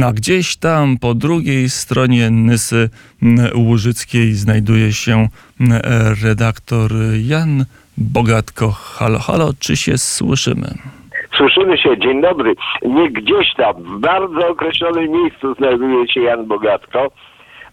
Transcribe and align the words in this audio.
A 0.00 0.12
gdzieś 0.12 0.56
tam 0.56 0.98
po 0.98 1.14
drugiej 1.14 1.68
stronie 1.68 2.30
Nysy 2.30 2.90
Łużyckiej 3.54 4.32
znajduje 4.32 4.92
się 4.92 5.28
redaktor 6.24 6.90
Jan 7.22 7.64
Bogatko. 7.98 8.70
Halo, 8.70 9.18
halo, 9.18 9.50
czy 9.58 9.76
się 9.76 9.98
słyszymy? 9.98 10.68
Słyszymy 11.36 11.78
się, 11.78 11.98
dzień 11.98 12.22
dobry. 12.22 12.54
Nie 12.82 13.10
gdzieś 13.10 13.54
tam, 13.56 13.74
w 13.82 14.00
bardzo 14.00 14.48
określonym 14.48 15.10
miejscu 15.10 15.54
znajduje 15.54 16.08
się 16.08 16.20
Jan 16.20 16.46
Bogatko, 16.46 17.10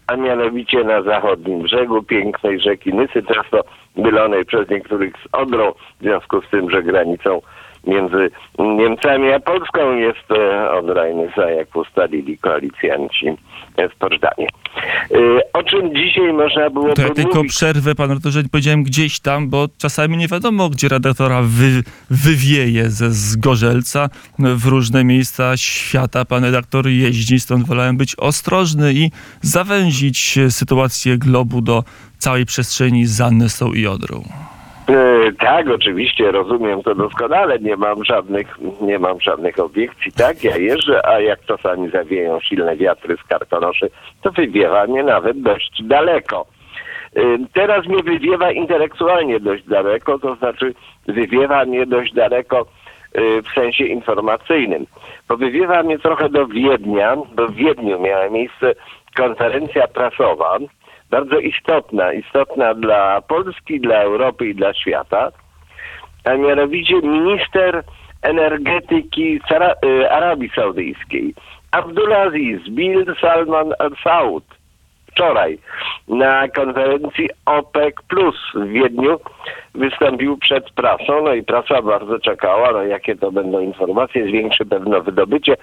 a 0.06 0.16
mianowicie 0.16 0.84
na 0.84 1.02
zachodnim 1.02 1.62
brzegu 1.62 2.02
pięknej 2.02 2.60
rzeki 2.60 2.94
Nysy, 2.94 3.22
często 3.22 3.64
mylonej 3.96 4.44
przez 4.44 4.68
niektórych 4.68 5.14
z 5.16 5.28
Odrą, 5.32 5.72
w 6.00 6.02
związku 6.02 6.42
z 6.42 6.50
tym, 6.50 6.70
że 6.70 6.82
granicą 6.82 7.40
między 7.86 8.30
Niemcami 8.58 9.32
a 9.32 9.40
Polską 9.40 9.96
jest 9.96 10.30
e, 10.30 10.70
Odra 10.70 11.08
i 11.08 11.14
Nysa, 11.14 11.50
jak 11.50 11.76
ustalili 11.76 12.38
koalicjanci 12.38 13.26
w 13.78 13.98
Poczdamie. 13.98 14.46
E, 15.10 15.52
o 15.52 15.62
czym 15.62 15.94
dzisiaj 15.96 16.32
można 16.32 16.70
było 16.70 16.94
To 16.94 17.02
ja 17.02 17.10
tylko 17.10 17.44
przerwę, 17.44 17.94
pan 17.94 18.08
redaktorze, 18.08 18.42
powiedziałem 18.52 18.82
gdzieś 18.82 19.20
tam, 19.20 19.48
bo 19.48 19.68
czasami 19.78 20.16
nie 20.16 20.28
wiadomo, 20.28 20.68
gdzie 20.68 20.88
redaktora 20.88 21.42
wy, 21.42 21.82
wywieje 22.10 22.90
ze 22.90 23.10
Zgorzelca 23.10 24.08
w 24.38 24.66
różne 24.66 25.04
miejsca 25.04 25.56
świata. 25.56 26.24
Pan 26.24 26.44
redaktor 26.44 26.88
jeździ, 26.88 27.40
stąd 27.40 27.66
wolałem 27.66 27.96
być 27.96 28.16
ostrożny 28.16 28.92
i 28.92 29.10
zawęzić 29.40 30.38
sytuację 30.48 31.18
globu 31.18 31.60
do 31.60 31.84
całej 32.18 32.46
przestrzeni 32.46 33.06
za 33.06 33.30
Nysą 33.30 33.72
i 33.72 33.86
Odrą. 33.86 34.24
E, 34.90 35.32
Tak, 35.38 35.68
oczywiście, 35.70 36.30
rozumiem 36.32 36.82
to 36.82 36.94
doskonale, 36.94 37.58
nie 37.58 37.76
mam 37.76 38.04
żadnych, 38.04 38.58
nie 38.80 38.98
mam 38.98 39.20
żadnych 39.20 39.58
obiekcji, 39.58 40.12
tak, 40.12 40.44
ja 40.44 40.56
jeżdżę, 40.56 41.06
a 41.06 41.20
jak 41.20 41.44
czasami 41.44 41.90
zawieją 41.90 42.40
silne 42.40 42.76
wiatry 42.76 43.16
z 43.16 43.28
karkonoszy, 43.28 43.90
to 44.22 44.30
wywiewa 44.30 44.86
mnie 44.86 45.02
nawet 45.02 45.42
dość 45.42 45.82
daleko. 45.82 46.46
E, 47.16 47.20
Teraz 47.52 47.86
mnie 47.86 48.02
wywiewa 48.02 48.50
intelektualnie 48.52 49.40
dość 49.40 49.64
daleko, 49.64 50.18
to 50.18 50.34
znaczy 50.34 50.74
wywiewa 51.08 51.64
mnie 51.64 51.86
dość 51.86 52.12
daleko 52.14 52.60
e, 52.60 53.20
w 53.42 53.48
sensie 53.54 53.84
informacyjnym. 53.84 54.86
Bo 55.28 55.36
wywiewa 55.36 55.82
mnie 55.82 55.98
trochę 55.98 56.28
do 56.28 56.46
Wiednia, 56.46 57.16
bo 57.36 57.46
w 57.48 57.54
Wiedniu 57.54 58.00
miała 58.00 58.28
miejsce 58.28 58.72
konferencja 59.16 59.88
prasowa, 59.88 60.58
bardzo 61.10 61.38
istotna, 61.38 62.12
istotna 62.12 62.74
dla 62.74 63.20
Polski, 63.20 63.80
dla 63.80 64.02
Europy 64.02 64.48
i 64.48 64.54
dla 64.54 64.74
świata, 64.74 65.32
a 66.24 66.34
mianowicie 66.34 66.94
minister 67.02 67.82
energetyki 68.22 69.40
y, 69.84 70.10
Arabii 70.10 70.50
Saudyjskiej, 70.54 71.34
Abdulaziz 71.70 72.68
bin 72.68 73.04
Salman 73.20 73.72
Al 73.78 73.90
Saud, 74.04 74.44
wczoraj 75.06 75.58
na 76.08 76.48
konferencji 76.48 77.30
OPEC 77.46 77.94
Plus 78.08 78.36
w 78.54 78.68
Wiedniu 78.68 79.20
wystąpił 79.74 80.38
przed 80.38 80.70
prasą, 80.70 81.22
no 81.22 81.34
i 81.34 81.42
prasa 81.42 81.82
bardzo 81.82 82.18
czekała, 82.18 82.72
no 82.72 82.82
jakie 82.82 83.16
to 83.16 83.32
będą 83.32 83.60
informacje, 83.60 84.24
zwiększy 84.24 84.66
pewno 84.66 85.00
wydobycie 85.00 85.56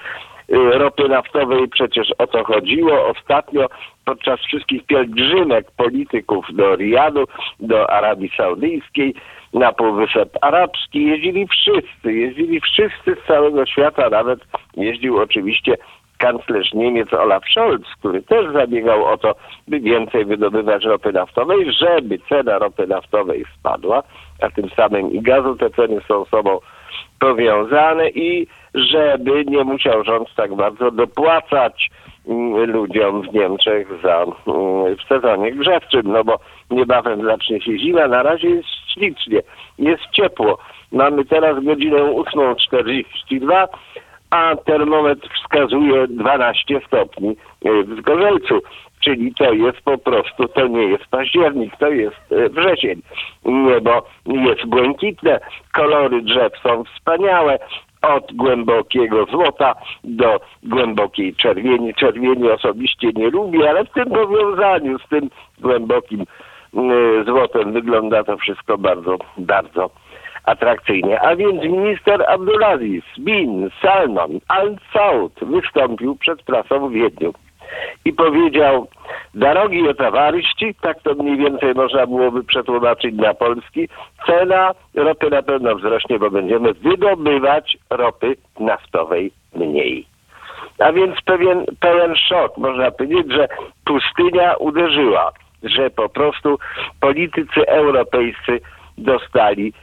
ropy 0.49 1.09
naftowej, 1.09 1.67
przecież 1.67 2.11
o 2.17 2.27
to 2.27 2.43
chodziło. 2.43 3.07
Ostatnio 3.07 3.67
podczas 4.05 4.39
wszystkich 4.39 4.85
pielgrzymek 4.85 5.71
polityków 5.71 6.45
do 6.53 6.75
Riyadu, 6.75 7.25
do 7.59 7.89
Arabii 7.89 8.31
Saudyjskiej, 8.37 9.15
na 9.53 9.71
Półwysep 9.71 10.37
Arabski, 10.41 11.05
jeździli 11.05 11.47
wszyscy, 11.47 12.13
jeździli 12.13 12.61
wszyscy 12.61 13.15
z 13.23 13.27
całego 13.27 13.65
świata, 13.65 14.09
nawet 14.09 14.39
jeździł 14.77 15.17
oczywiście 15.17 15.77
kanclerz 16.17 16.73
Niemiec 16.73 17.13
Olaf 17.13 17.43
Scholz, 17.51 17.87
który 17.99 18.21
też 18.21 18.53
zabiegał 18.53 19.05
o 19.05 19.17
to, 19.17 19.35
by 19.67 19.79
więcej 19.79 20.25
wydobywać 20.25 20.83
ropy 20.83 21.13
naftowej, 21.13 21.73
żeby 21.73 22.19
cena 22.29 22.59
ropy 22.59 22.87
naftowej 22.87 23.45
spadła, 23.59 24.03
a 24.41 24.49
tym 24.49 24.69
samym 24.69 25.11
i 25.11 25.21
gazu 25.21 25.55
te 25.55 25.69
ceny 25.69 26.01
są 26.07 26.25
sobą 26.25 26.59
powiązane 27.19 28.09
i 28.09 28.47
żeby 28.77 29.45
nie 29.45 29.63
musiał 29.63 30.03
rząd 30.03 30.35
tak 30.35 30.55
bardzo 30.55 30.91
dopłacać 30.91 31.89
mm, 32.27 32.71
ludziom 32.71 33.21
w 33.21 33.33
Niemczech 33.33 33.87
za 34.03 34.23
mm, 34.23 34.95
w 34.95 35.03
sezonie 35.07 35.51
grzewczym, 35.51 36.01
no 36.05 36.23
bo 36.23 36.39
niebawem 36.71 37.25
zacznie 37.25 37.61
się 37.61 37.77
zima, 37.77 38.07
na 38.07 38.23
razie 38.23 38.49
jest 38.49 38.69
ślicznie, 38.93 39.41
jest 39.79 40.03
ciepło. 40.11 40.57
Mamy 40.91 41.25
teraz 41.25 41.63
godzinę 41.63 41.97
8.42, 41.97 43.67
a 44.29 44.55
termometr 44.55 45.29
wskazuje 45.33 46.07
12 46.07 46.79
stopni 46.87 47.29
e, 47.65 47.83
w 47.83 47.99
Zgorzelcu. 47.99 48.61
Czyli 48.99 49.33
to 49.33 49.53
jest 49.53 49.81
po 49.81 49.97
prostu, 49.97 50.47
to 50.47 50.67
nie 50.67 50.83
jest 50.83 51.05
październik, 51.05 51.77
to 51.77 51.87
jest 51.87 52.31
e, 52.31 52.49
wrzesień. 52.49 53.01
Niebo 53.45 54.05
jest 54.25 54.65
błękitne, 54.65 55.39
kolory 55.73 56.21
drzew 56.21 56.53
są 56.63 56.83
wspaniałe, 56.83 57.59
od 58.01 58.33
głębokiego 58.33 59.25
złota 59.25 59.75
do 60.03 60.39
głębokiej 60.63 61.35
czerwieni. 61.35 61.93
Czerwieni 61.93 62.51
osobiście 62.51 63.07
nie 63.15 63.29
lubię, 63.29 63.69
ale 63.69 63.85
w 63.85 63.89
tym 63.89 64.05
powiązaniu 64.05 64.99
z 64.99 65.09
tym 65.09 65.29
głębokim 65.59 66.21
e, 66.21 67.23
złotem 67.23 67.73
wygląda 67.73 68.23
to 68.23 68.37
wszystko 68.37 68.77
bardzo, 68.77 69.17
bardzo 69.37 69.89
atrakcyjnie. 70.47 71.21
A 71.21 71.35
więc 71.35 71.63
minister 71.63 72.25
Abdulaziz 72.27 73.03
bin 73.19 73.69
Salman 73.81 74.39
al-Saud 74.47 75.33
wystąpił 75.41 76.15
przed 76.15 76.43
prasą 76.43 76.89
w 76.89 76.91
Wiedniu 76.91 77.33
i 78.05 78.13
powiedział, 78.13 78.87
drogi 79.33 79.83
towarzyści, 79.97 80.75
tak 80.81 81.01
to 81.01 81.13
mniej 81.13 81.37
więcej 81.37 81.73
można 81.73 82.07
byłoby 82.07 82.43
przetłumaczyć 82.43 83.15
na 83.15 83.33
polski, 83.33 83.89
cena 84.25 84.71
ropy 84.95 85.29
na 85.29 85.41
pewno 85.41 85.75
wzrośnie, 85.75 86.19
bo 86.19 86.31
będziemy 86.31 86.73
wydobywać 86.73 87.77
ropy 87.89 88.35
naftowej 88.59 89.31
mniej. 89.55 90.05
A 90.79 90.91
więc 90.91 91.21
pewien, 91.25 91.65
pełen 91.79 92.15
szok, 92.15 92.57
można 92.57 92.91
powiedzieć, 92.91 93.33
że 93.33 93.47
pustynia 93.85 94.55
uderzyła, 94.55 95.31
że 95.63 95.89
po 95.89 96.09
prostu 96.09 96.59
politycy 96.99 97.67
europejscy 97.67 98.59
dostali 98.97 99.73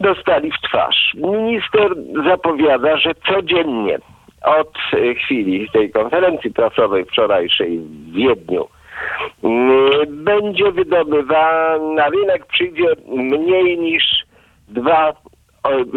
dostali 0.00 0.50
w 0.50 0.68
twarz. 0.68 1.12
Minister 1.14 1.94
zapowiada, 2.24 2.96
że 2.96 3.14
codziennie 3.14 3.98
od 4.44 4.72
e, 4.92 5.14
chwili 5.14 5.68
tej 5.72 5.90
konferencji 5.90 6.50
prasowej 6.50 7.04
wczorajszej 7.04 7.78
w 7.78 8.12
Wiedniu 8.12 8.68
mm, 9.44 10.24
będzie 10.24 10.72
wydobywany, 10.72 11.94
na 11.94 12.08
rynek 12.08 12.46
przyjdzie 12.46 12.86
mniej 13.06 13.78
niż 13.78 14.04
dwa, 14.68 15.12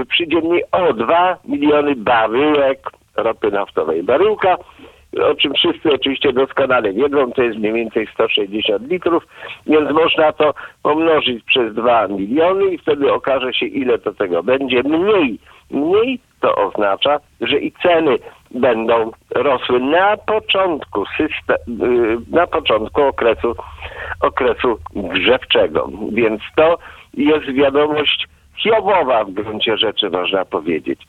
przyjdzie 0.10 0.42
mniej 0.42 0.64
o 0.72 0.94
2 0.94 1.38
miliony 1.46 1.96
baryłek 1.96 2.90
ropy 3.16 3.52
naftowej. 3.52 4.04
Baryłka 4.04 4.58
o 5.24 5.36
czym 5.36 5.54
wszyscy 5.54 5.94
oczywiście 5.94 6.34
doskonale 6.34 6.94
wiedzą, 6.94 7.32
to 7.32 7.44
jest 7.44 7.58
mniej 7.58 7.74
więcej 7.74 8.08
160 8.14 8.92
litrów, 8.92 9.28
więc 9.68 9.92
można 9.92 10.32
to 10.32 10.54
pomnożyć 10.84 11.44
przez 11.44 11.74
2 11.74 12.08
miliony 12.08 12.66
i 12.66 12.78
wtedy 12.78 13.14
okaże 13.14 13.54
się, 13.54 13.66
ile 13.66 14.00
to 14.00 14.14
tego 14.14 14.44
będzie. 14.44 14.84
Mniej, 14.84 15.40
mniej 15.72 16.20
to 16.42 16.56
oznacza, 16.56 17.20
że 17.42 17.60
i 17.60 17.72
ceny 17.72 18.18
będą 18.52 19.12
rosły 19.36 19.80
na 19.80 20.18
początku 20.18 21.04
syste- 21.04 21.86
y, 21.86 22.18
na 22.32 22.48
początku 22.48 23.02
okresu, 23.02 23.56
okresu 24.22 24.80
grzewczego. 24.96 25.90
Więc 26.12 26.42
to 26.56 26.78
jest 27.14 27.46
wiadomość 27.46 28.28
hiobowa 28.58 29.24
w 29.24 29.32
gruncie 29.32 29.78
rzeczy, 29.78 30.10
można 30.10 30.46
powiedzieć. 30.46 31.00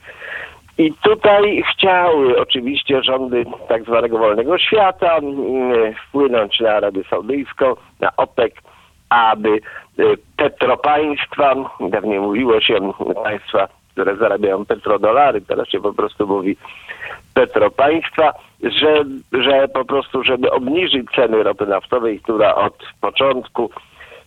I 0.78 0.92
tutaj 0.92 1.62
chciały 1.72 2.41
oczywiście 2.41 3.03
rządy 3.03 3.44
tak 3.69 3.82
zwanego 3.82 4.19
wolnego 4.19 4.59
świata 4.59 5.16
mm, 5.16 5.95
wpłynąć 5.95 6.60
na 6.60 6.71
Arabię 6.71 7.03
Saudyjską, 7.10 7.74
na 8.00 8.16
OPEC, 8.16 8.53
aby 9.09 9.48
y, 9.98 10.16
petropaństwa, 10.36 11.54
dawniej 11.80 12.21
mówiło 12.21 12.60
się 12.60 12.92
państwa, 13.24 13.68
które 13.97 14.16
zarabiają 14.16 14.65
petrodolary, 14.65 15.41
teraz 15.41 15.69
się 15.69 15.81
po 15.81 15.93
prostu 15.93 16.27
mówi 16.27 16.57
petropaństwa, 17.34 18.33
że, 18.63 19.04
że 19.33 19.69
po 19.69 19.84
prostu, 19.84 20.25
żeby 20.25 20.51
obniżyć 20.51 21.07
ceny 21.15 21.43
ropy 21.43 21.66
naftowej, 21.66 22.21
która 22.21 22.54
od 22.54 22.75
początku 23.01 23.71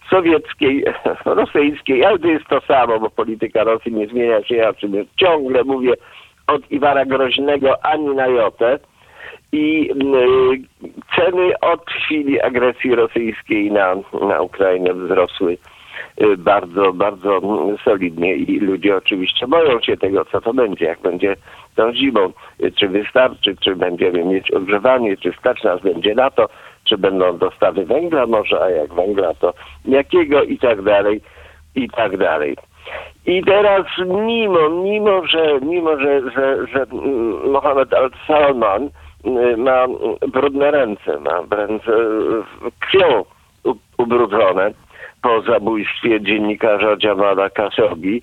sowieckiej, 0.10 0.86
rosyjskiej, 1.26 2.06
ale 2.06 2.20
to 2.20 2.28
jest 2.28 2.46
to 2.46 2.62
samo, 2.62 3.00
bo 3.00 3.10
polityka 3.10 3.64
Rosji 3.64 3.94
nie 3.94 4.08
zmienia 4.08 4.44
się, 4.44 4.56
ja 4.56 4.74
czym 4.74 4.94
ciągle 5.18 5.64
mówię, 5.64 5.94
od 6.48 6.72
Iwara 6.72 7.06
Groźnego 7.06 7.86
ani 7.86 8.08
na 8.16 8.28
jotę. 8.28 8.80
I 9.52 9.92
y, 9.92 9.96
ceny 11.16 11.60
od 11.62 11.90
chwili 11.90 12.42
agresji 12.42 12.96
rosyjskiej 12.96 13.72
na, 13.72 13.96
na 14.28 14.42
Ukrainę 14.42 14.94
wzrosły 14.94 15.58
bardzo, 16.38 16.94
bardzo 16.94 17.38
mm, 17.38 17.78
solidnie 17.78 18.36
i 18.36 18.60
ludzie 18.60 18.98
oczywiście 18.98 19.48
boją 19.48 19.82
się 19.82 19.98
tego, 19.98 20.26
co 20.26 20.42
to 20.42 20.54
będzie, 20.54 20.86
jak 20.86 21.02
będzie 21.02 21.36
tą 21.76 21.94
zimą, 21.94 22.34
Y, 22.64 22.72
czy 22.72 22.88
wystarczy, 22.88 23.56
czy 23.64 23.76
będziemy 23.76 24.26
mieć 24.26 24.52
ogrzewanie, 24.52 25.18
czy 25.18 25.34
stać 25.40 25.64
nas 25.64 25.82
będzie 25.82 26.16
na 26.16 26.32
to, 26.32 26.50
czy 26.84 26.98
będą 26.98 27.38
dostawy 27.38 27.86
węgla 27.86 28.26
może, 28.26 28.62
a 28.62 28.70
jak 28.70 28.94
węgla, 28.94 29.34
to 29.34 29.54
jakiego 29.86 30.44
i 30.44 30.58
tak 30.58 30.82
dalej, 30.82 31.22
i 31.76 31.90
tak 31.90 32.18
dalej. 32.18 32.58
I 33.26 33.44
teraz 33.44 33.86
mimo, 34.08 34.70
mimo, 34.70 35.28
że, 35.28 35.60
mimo, 35.62 36.00
że, 36.00 36.22
że, 36.32 36.68
że 36.68 36.82
mm, 36.82 37.52
Mohamed 37.52 37.94
Al-Salman 37.94 38.90
y, 39.26 39.58
ma 39.58 39.86
brudne 40.28 40.72
ręce, 40.72 41.20
ma 41.20 41.56
ręce 41.58 41.92
y, 41.92 42.72
krwią 42.80 43.26
ubrudzone 43.98 44.72
po 45.22 45.42
zabójstwie 45.42 46.22
dziennikarza 46.22 46.96
Jamala 47.04 47.50
Khashoggi. 47.50 48.22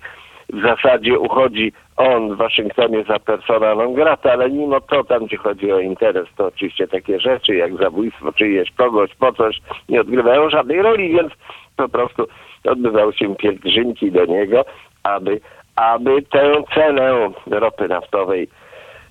W 0.53 0.63
zasadzie 0.63 1.19
uchodzi 1.19 1.73
on 1.97 2.35
w 2.35 2.37
Waszyngtonie 2.37 3.05
za 3.05 3.19
persona 3.19 3.75
non 3.75 3.95
grata, 3.95 4.33
ale 4.33 4.51
mimo 4.51 4.81
to 4.81 5.05
tam, 5.05 5.27
gdzie 5.27 5.37
chodzi 5.37 5.73
o 5.73 5.81
interes, 5.81 6.29
to 6.37 6.47
oczywiście 6.47 6.89
takie 6.89 7.21
rzeczy 7.21 7.55
jak 7.55 7.77
zabójstwo 7.77 8.33
czyjeś, 8.33 8.71
kogoś, 8.71 9.15
po 9.15 9.33
coś 9.33 9.61
nie 9.89 10.01
odgrywają 10.01 10.51
żadnej 10.51 10.83
roli, 10.83 11.09
więc 11.09 11.33
po 11.77 11.89
prostu 11.89 12.27
odbywały 12.65 13.13
się 13.13 13.37
pielgrzymki 13.37 14.13
do 14.13 14.25
niego, 14.25 14.65
aby, 15.03 15.41
aby 15.77 16.23
tę 16.23 16.63
cenę 16.75 17.31
ropy 17.47 17.89
naftowej 17.89 18.49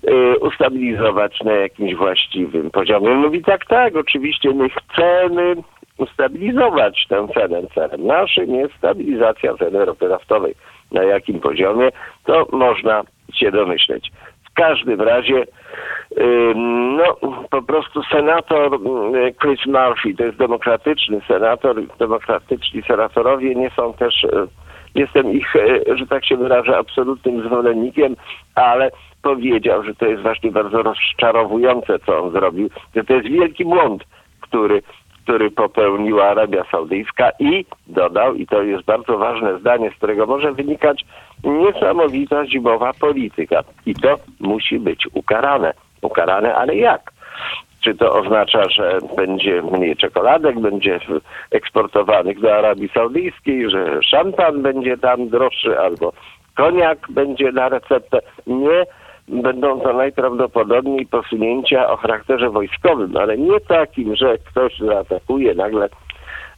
y, 0.08 0.40
ustabilizować 0.40 1.42
na 1.42 1.54
jakimś 1.54 1.96
właściwym 1.96 2.72
poziomie. 2.72 3.10
Mówi 3.10 3.42
tak, 3.42 3.66
tak, 3.66 3.96
oczywiście 3.96 4.54
my 4.54 4.70
chcemy 4.70 5.56
ustabilizować 5.98 7.06
tę 7.10 7.28
cenę. 7.34 7.62
Celem 7.76 8.08
naszym 8.08 8.56
jest 8.56 8.74
stabilizacja 8.74 9.58
ceny 9.58 9.86
ropy 9.86 10.10
naftowej. 10.10 10.56
Na 10.92 11.04
jakim 11.04 11.40
poziomie, 11.40 11.90
to 12.26 12.48
można 12.52 13.04
się 13.34 13.52
domyśleć. 13.52 14.12
W 14.52 14.54
każdym 14.54 15.02
razie 15.02 15.46
No, 16.98 17.16
po 17.50 17.62
prostu 17.62 18.04
senator 18.04 18.80
Chris 19.42 19.66
Murphy, 19.66 20.16
to 20.18 20.24
jest 20.24 20.38
demokratyczny 20.38 21.22
senator, 21.28 21.76
demokratyczni 22.00 22.82
senatorowie 22.84 23.56
nie 23.56 23.70
są 23.70 23.94
też, 23.94 24.24
y, 24.24 24.48
jestem 24.96 25.32
ich, 25.32 25.56
y, 25.56 25.84
że 25.96 26.08
tak 26.08 26.26
się 26.26 26.38
wyrażę, 26.38 26.78
absolutnym 26.78 27.44
zwolennikiem, 27.44 28.16
ale 28.56 28.92
powiedział, 29.22 29.84
że 29.84 29.96
to 29.96 30.06
jest 30.06 30.22
właśnie 30.22 30.52
bardzo 30.52 30.84
rozczarowujące, 30.84 32.00
co 32.06 32.24
on 32.24 32.32
zrobił, 32.32 32.70
że 32.96 33.04
to 33.04 33.14
jest 33.14 33.28
wielki 33.28 33.66
błąd, 33.66 34.04
który, 34.42 34.82
który 35.26 35.52
popełniła 35.52 36.26
Arabia 36.26 36.64
Saudyjska 36.72 37.30
i 37.40 37.66
dodał, 37.88 38.36
i 38.36 38.48
to 38.48 38.64
jest 38.64 38.86
bardzo 38.86 39.18
ważne 39.18 39.60
zdanie, 39.60 39.92
z 39.92 39.98
którego 39.98 40.26
może 40.26 40.52
wynikać 40.52 41.06
niesamowita 41.44 42.46
zimowa 42.46 42.94
polityka. 42.94 43.64
I 43.86 43.96
to 43.96 44.16
musi 44.40 44.80
być 44.80 45.08
ukarane. 45.14 45.74
Ukarane, 46.02 46.56
ale 46.56 46.76
jak? 46.76 47.12
Czy 47.84 47.96
to 47.96 48.14
oznacza, 48.14 48.70
że 48.70 49.00
będzie 49.18 49.62
mniej 49.62 49.96
czekoladek, 49.96 50.60
będzie 50.60 51.00
eksportowanych 51.52 52.40
do 52.40 52.56
Arabii 52.56 52.90
Saudyjskiej, 52.90 53.70
że 53.70 54.04
szampan 54.04 54.62
będzie 54.62 54.98
tam 54.98 55.30
droższy 55.30 55.80
albo 55.80 56.14
koniak 56.56 56.98
będzie 57.10 57.52
na 57.52 57.70
receptę? 57.70 58.20
Nie. 58.48 58.86
Będą 59.28 59.80
to 59.80 59.94
najprawdopodobniej 59.94 61.06
posunięcia 61.06 61.90
o 61.90 61.98
charakterze 61.98 62.50
wojskowym, 62.50 63.18
ale 63.18 63.38
nie 63.38 63.60
takim, 63.60 64.16
że 64.16 64.38
ktoś 64.38 64.80
zaatakuje 64.80 65.56
nagle 65.56 65.90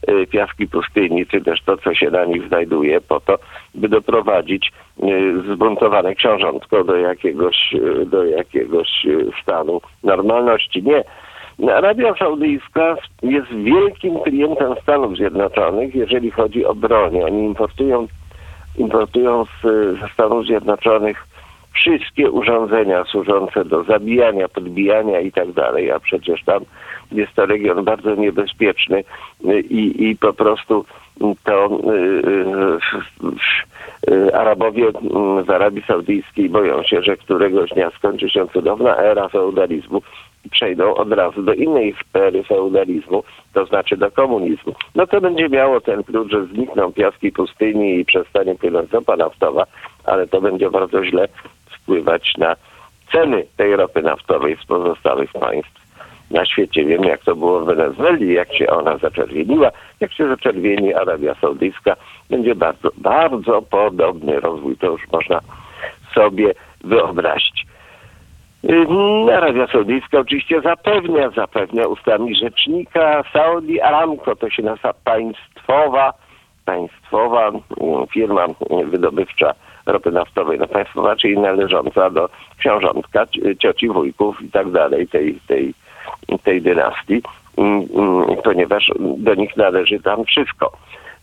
y, 0.08 0.26
piaski 0.26 0.66
pustyni, 0.66 1.26
czy 1.26 1.40
też 1.40 1.62
to, 1.62 1.76
co 1.76 1.94
się 1.94 2.10
na 2.10 2.24
nich 2.24 2.48
znajduje, 2.48 3.00
po 3.00 3.20
to, 3.20 3.38
by 3.74 3.88
doprowadzić 3.88 4.72
y, 5.02 5.54
zbuntowane 5.54 6.14
książątko 6.14 6.84
do 6.84 6.96
jakiegoś, 6.96 7.74
y, 7.74 8.06
do 8.06 8.24
jakiegoś 8.24 8.88
stanu 9.42 9.80
normalności. 10.04 10.82
Nie. 10.82 11.04
Arabia 11.74 12.14
Saudyjska 12.14 12.96
jest 13.22 13.48
wielkim 13.48 14.18
klientem 14.20 14.74
Stanów 14.82 15.16
Zjednoczonych, 15.16 15.94
jeżeli 15.94 16.30
chodzi 16.30 16.64
o 16.64 16.74
broń. 16.74 17.22
Oni 17.22 17.44
importują, 17.44 18.06
importują 18.76 19.44
z, 19.44 19.62
ze 20.00 20.08
Stanów 20.08 20.46
Zjednoczonych 20.46 21.26
wszystkie 21.74 22.30
urządzenia 22.30 23.04
służące 23.04 23.64
do 23.64 23.84
zabijania, 23.84 24.48
podbijania 24.48 25.20
i 25.20 25.32
tak 25.32 25.52
dalej, 25.52 25.90
a 25.90 26.00
przecież 26.00 26.44
tam 26.44 26.64
jest 27.12 27.34
to 27.34 27.46
region 27.46 27.84
bardzo 27.84 28.14
niebezpieczny 28.14 29.04
y, 29.44 29.60
i, 29.60 30.08
i 30.08 30.16
po 30.16 30.32
prostu 30.32 30.84
to 31.44 31.80
y, 31.92 31.96
y, 34.10 34.14
y, 34.14 34.34
Arabowie 34.34 34.92
w 35.46 35.50
Arabii 35.50 35.82
Saudyjskiej 35.82 36.48
boją 36.48 36.82
się, 36.82 37.02
że 37.02 37.16
któregoś 37.16 37.70
dnia 37.70 37.90
skończy 37.90 38.30
się 38.30 38.48
cudowna 38.48 38.96
era 38.96 39.28
feudalizmu 39.28 40.02
i 40.44 40.50
przejdą 40.50 40.94
od 40.94 41.12
razu 41.12 41.42
do 41.42 41.52
innej 41.52 41.94
ery 42.14 42.42
feudalizmu, 42.42 43.24
to 43.52 43.66
znaczy 43.66 43.96
do 43.96 44.10
komunizmu. 44.10 44.74
No 44.94 45.06
to 45.06 45.20
będzie 45.20 45.48
miało 45.48 45.80
ten 45.80 46.04
klucz, 46.04 46.30
że 46.30 46.46
znikną 46.46 46.92
piaski 46.92 47.32
pustyni 47.32 47.98
i 47.98 48.04
przestanie 48.04 48.54
płynąć 48.54 48.92
ropa 48.92 49.16
naftowa, 49.16 49.64
ale 50.04 50.26
to 50.26 50.40
będzie 50.40 50.70
bardzo 50.70 51.04
źle 51.04 51.28
wpływać 51.88 52.32
na 52.38 52.56
ceny 53.12 53.44
tej 53.56 53.76
ropy 53.76 54.02
naftowej 54.02 54.56
z 54.62 54.66
pozostałych 54.66 55.32
państw 55.32 55.88
na 56.30 56.46
świecie. 56.46 56.84
Wiem, 56.84 57.04
jak 57.04 57.24
to 57.24 57.36
było 57.36 57.60
w 57.60 57.66
Wenezueli, 57.66 58.34
jak 58.34 58.54
się 58.54 58.66
ona 58.66 58.98
zaczerwieniła, 58.98 59.70
jak 60.00 60.12
się 60.12 60.28
zaczerwieni 60.28 60.94
Arabia 60.94 61.34
Saudyjska. 61.34 61.96
Będzie 62.30 62.54
bardzo, 62.54 62.90
bardzo 62.96 63.62
podobny 63.62 64.40
rozwój. 64.40 64.76
To 64.76 64.86
już 64.86 65.08
można 65.12 65.40
sobie 66.14 66.54
wyobrazić. 66.84 67.66
Arabia 69.36 69.66
Saudyjska 69.66 70.18
oczywiście 70.18 70.60
zapewnia, 70.60 71.30
zapewnia 71.30 71.86
ustami 71.86 72.34
rzecznika 72.34 73.24
Saudi 73.32 73.80
Aramco, 73.80 74.36
to 74.36 74.50
się 74.50 74.62
nazywa 74.62 74.94
państwowa, 75.04 76.12
państwowa 76.64 77.48
mm, 77.48 78.06
firma 78.06 78.46
wydobywcza 78.84 79.54
ropy 79.92 80.10
naftowej, 80.10 80.58
no 80.58 80.66
państwowa, 80.66 81.16
czyli 81.16 81.38
należąca 81.38 82.10
do 82.10 82.28
książątka, 82.58 83.26
ci- 83.26 83.56
cioci, 83.58 83.88
wujków 83.88 84.42
i 84.42 84.50
tak 84.50 84.70
dalej 84.70 85.08
tej, 85.08 85.40
tej, 85.46 85.74
tej 86.44 86.62
dynastii, 86.62 87.22
mm, 87.56 87.82
mm, 87.94 88.36
ponieważ 88.44 88.92
do 88.98 89.34
nich 89.34 89.56
należy 89.56 90.00
tam 90.00 90.24
wszystko. 90.24 90.72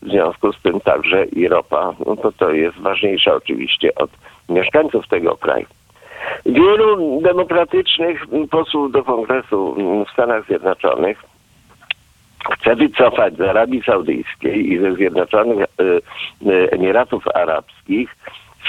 W 0.02 0.08
związku 0.08 0.52
z 0.52 0.62
tym 0.62 0.80
także 0.80 1.24
i 1.24 1.48
ropa, 1.48 1.94
no 2.06 2.16
to 2.16 2.32
to 2.32 2.50
jest 2.50 2.78
ważniejsza 2.78 3.34
oczywiście 3.34 3.94
od 3.94 4.10
mieszkańców 4.48 5.08
tego 5.08 5.36
kraju. 5.36 5.66
Wielu 6.46 7.20
demokratycznych 7.22 8.22
posłów 8.50 8.92
do 8.92 9.04
Kongresu 9.04 9.76
w 10.08 10.12
Stanach 10.12 10.46
Zjednoczonych 10.46 11.22
chce 12.52 12.76
wycofać 12.76 13.36
z 13.36 13.40
Arabii 13.40 13.82
Saudyjskiej 13.82 14.72
i 14.72 14.78
ze 14.78 14.94
Zjednoczonych 14.94 15.58
e, 15.58 15.82
e, 16.52 16.72
Emiratów 16.72 17.28
Arabskich 17.34 18.16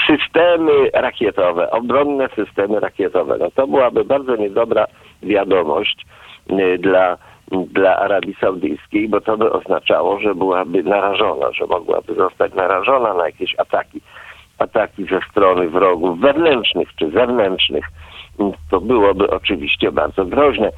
systemy 0.06 0.90
rakietowe, 0.92 1.70
obronne 1.70 2.28
systemy 2.36 2.80
rakietowe. 2.80 3.36
No 3.38 3.50
to 3.50 3.66
byłaby 3.66 4.04
bardzo 4.04 4.36
niedobra 4.36 4.86
wiadomość 5.22 6.06
e, 6.48 6.78
dla, 6.78 7.16
dla 7.50 7.96
Arabii 7.96 8.36
Saudyjskiej, 8.40 9.08
bo 9.08 9.20
to 9.20 9.36
by 9.36 9.52
oznaczało, 9.52 10.20
że 10.20 10.34
byłaby 10.34 10.82
narażona, 10.82 11.52
że 11.52 11.66
mogłaby 11.66 12.14
zostać 12.14 12.54
narażona 12.54 13.14
na 13.14 13.26
jakieś 13.26 13.54
ataki 13.58 14.00
ataki 14.58 15.04
ze 15.04 15.20
strony 15.30 15.68
wrogów 15.68 16.20
wewnętrznych 16.20 16.88
czy 16.98 17.10
zewnętrznych, 17.10 17.84
to 18.70 18.80
byłoby 18.80 19.30
oczywiście 19.30 19.92
bardzo 19.92 20.24
groźne. 20.24 20.70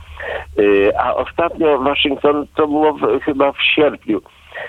Y, 0.59 0.93
A 0.99 1.15
ostatnio 1.15 1.79
Waszyngton, 1.79 2.47
to 2.55 2.67
było 2.67 2.99
chyba 3.25 3.53
w 3.53 3.63
sierpniu, 3.63 4.21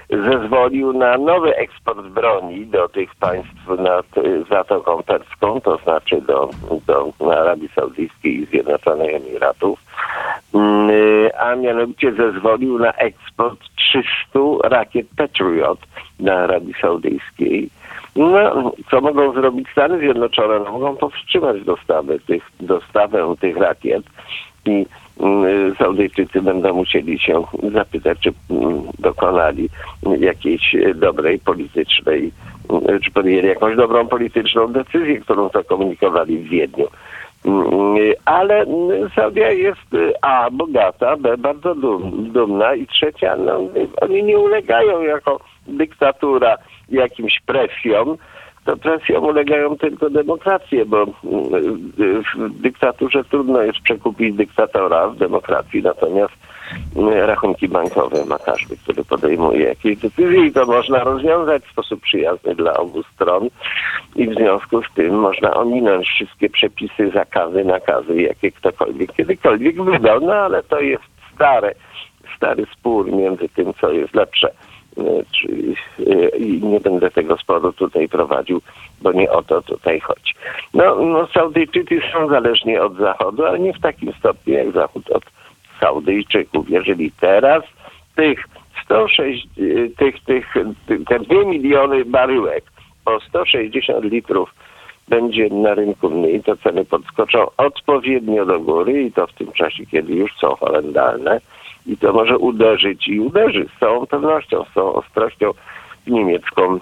zezwolił 0.09 0.93
na 0.93 1.17
nowy 1.17 1.55
eksport 1.55 2.07
broni 2.07 2.65
do 2.65 2.89
tych 2.89 3.15
państw 3.15 3.67
nad 3.79 4.17
y, 4.17 4.43
Zatoką 4.49 5.03
Perską, 5.03 5.61
to 5.61 5.77
znaczy 5.77 6.21
do, 6.21 6.49
do 6.87 7.13
Arabii 7.31 7.69
Saudyjskiej 7.75 8.41
i 8.41 8.45
Zjednoczonych 8.45 9.15
Emiratów, 9.15 9.79
Y, 10.55 11.31
a 11.37 11.55
mianowicie 11.55 12.13
zezwolił 12.13 12.79
na 12.79 12.93
eksport 12.93 13.59
300 13.75 14.39
rakiet 14.63 15.07
Patriot 15.17 15.79
do 16.19 16.33
Arabii 16.33 16.73
Saudyjskiej. 16.81 17.69
No, 18.15 18.71
co 18.91 19.01
mogą 19.01 19.33
zrobić 19.33 19.69
Stany 19.71 19.99
Zjednoczone? 19.99 20.59
No, 20.59 20.71
mogą 20.71 20.95
powstrzymać 20.95 21.63
dostawę 21.63 22.19
tych, 22.19 22.51
dostawę 22.59 23.35
tych 23.39 23.57
rakiet 23.57 24.03
i 24.65 24.69
mm, 24.69 24.85
Saudyjczycy 25.77 26.41
będą 26.41 26.73
musieli 26.73 27.19
się 27.19 27.43
zapytać, 27.73 28.17
czy 28.19 28.33
mm, 28.49 28.81
dokonali 28.99 29.69
jakiejś 30.19 30.75
dobrej 30.95 31.39
politycznej, 31.39 32.31
mm, 32.69 32.99
czy 32.99 33.11
podjęli 33.11 33.47
jakąś 33.47 33.75
dobrą 33.75 34.07
polityczną 34.07 34.67
decyzję, 34.67 35.19
którą 35.19 35.49
zakomunikowali 35.49 36.37
w 36.37 36.49
Wiedniu. 36.49 36.87
Mm, 37.45 38.13
Ale 38.25 38.61
mm, 38.61 39.09
Saudia 39.15 39.51
jest 39.51 39.93
y, 39.93 40.13
A, 40.21 40.49
bogata, 40.51 41.17
B, 41.17 41.37
bardzo 41.37 41.75
dum, 41.75 42.29
dumna 42.33 42.75
i 42.75 42.87
trzecia, 42.87 43.35
no, 43.35 43.59
oni 44.01 44.23
nie 44.23 44.39
ulegają 44.39 45.01
jako 45.01 45.39
dyktatura 45.67 46.57
jakimś 46.89 47.39
presjom, 47.45 48.17
to 48.65 48.77
presjom 48.77 49.23
ulegają 49.23 49.77
tylko 49.77 50.09
demokracje, 50.09 50.85
bo 50.85 51.03
mm, 51.03 51.13
w 52.35 52.61
dyktaturze 52.61 53.23
trudno 53.23 53.61
jest 53.61 53.79
przekupić 53.79 54.35
dyktatora 54.35 55.07
w 55.07 55.17
demokracji, 55.17 55.83
natomiast 55.83 56.33
mm, 56.95 57.13
rachunki 57.13 57.67
bankowe 57.67 58.25
ma 58.25 58.39
każdy, 58.39 58.77
który 58.77 59.03
podejmuje 59.03 59.59
jakieś 59.59 59.97
decyzje 59.97 60.45
i 60.45 60.51
to 60.51 60.65
można 60.65 61.03
rozwiązać 61.03 61.63
w 61.63 61.71
sposób 61.71 62.01
przyjazny 62.01 62.55
dla 62.55 62.73
obu 62.73 63.03
stron 63.03 63.49
i 64.15 64.27
w 64.27 64.33
związku 64.33 64.81
z 64.83 64.93
tym 64.95 65.19
można 65.19 65.53
ominąć 65.53 66.07
wszystkie 66.07 66.49
przepisy, 66.49 67.11
zakazy, 67.13 67.65
nakazy, 67.65 68.21
jakie 68.21 68.51
ktokolwiek 68.51 69.13
kiedykolwiek 69.13 69.83
wydał, 69.83 70.21
no 70.21 70.33
ale 70.33 70.63
to 70.63 70.79
jest 70.79 71.03
stare, 71.35 71.73
stary 72.37 72.65
spór 72.73 73.11
między 73.11 73.49
tym, 73.49 73.73
co 73.81 73.91
jest 73.91 74.15
lepsze. 74.15 74.51
E, 74.97 75.23
Czyli, 75.31 75.75
e, 75.99 76.39
nie 76.61 76.79
będę 76.79 77.11
tego 77.11 77.37
sporu 77.37 77.73
tutaj 77.73 78.09
prowadził, 78.09 78.61
bo 79.01 79.11
nie 79.11 79.31
o 79.31 79.43
to 79.43 79.61
tutaj 79.61 79.99
chodzi. 79.99 80.33
No, 80.73 80.95
no 80.95 81.27
Saudyjczycy 81.27 82.01
są 82.13 82.27
zależni 82.27 82.77
od 82.77 82.95
Zachodu, 82.95 83.45
ale 83.45 83.59
nie 83.59 83.73
w 83.73 83.81
takim 83.81 84.13
stopniu 84.13 84.53
jak 84.53 84.71
Zachód 84.71 85.09
od 85.09 85.23
Saudyjczyków. 85.79 86.69
Jeżeli 86.69 87.11
teraz 87.11 87.63
tych 88.15 88.47
106, 88.85 89.45
e, 89.45 89.89
tych, 89.97 90.23
tych, 90.23 90.53
te 91.07 91.19
2 91.19 91.45
miliony 91.45 92.05
baryłek 92.05 92.63
po 93.05 93.19
160 93.19 94.05
litrów 94.05 94.53
będzie 95.07 95.49
na 95.49 95.73
rynku 95.73 96.09
mniej, 96.09 96.43
to 96.43 96.57
ceny 96.57 96.85
podskoczą 96.85 97.45
odpowiednio 97.57 98.45
do 98.45 98.59
góry 98.59 99.03
i 99.03 99.11
to 99.11 99.27
w 99.27 99.33
tym 99.33 99.51
czasie, 99.51 99.85
kiedy 99.85 100.13
już 100.13 100.31
są 100.37 100.55
horrendalne 100.55 101.41
i 101.85 101.97
to 101.97 102.13
może 102.13 102.37
uderzyć 102.37 103.07
i 103.07 103.19
uderzy 103.19 103.65
z 103.77 103.79
całą 103.79 104.05
pewnością, 104.05 104.63
z 104.71 104.73
całą 104.73 104.93
ostrością 104.93 105.51
niemiecką, 106.07 106.63
mm, 106.63 106.79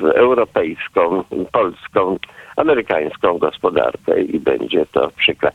w 0.00 0.04
europejską, 0.04 1.24
polską, 1.52 2.16
amerykańską 2.56 3.38
gospodarkę 3.38 4.22
i 4.22 4.40
będzie 4.40 4.86
to 4.86 5.10
przykre. 5.16 5.52